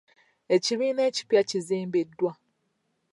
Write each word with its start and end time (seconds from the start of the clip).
Ekibiina 0.55 1.01
ekipya 1.09 1.41
kizimbiddwa. 1.49 2.31